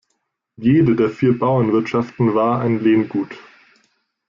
Jede 0.57 0.95
der 0.95 1.11
vier 1.11 1.37
Bauernwirtschaften 1.37 2.33
war 2.33 2.59
ein 2.59 2.79
Lehngut. 2.83 3.37